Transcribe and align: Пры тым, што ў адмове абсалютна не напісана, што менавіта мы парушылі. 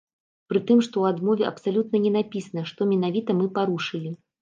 Пры 0.51 0.61
тым, 0.69 0.79
што 0.87 0.95
ў 1.03 1.11
адмове 1.17 1.45
абсалютна 1.51 2.03
не 2.07 2.15
напісана, 2.17 2.67
што 2.73 2.91
менавіта 2.97 3.29
мы 3.41 3.55
парушылі. 3.61 4.21